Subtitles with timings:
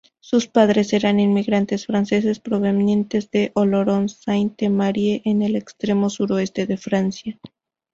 [0.19, 7.39] Sus padres eran inmigrantes franceses provenientes de Oloron-Sainte-Marie en el extremo suroeste de Francia.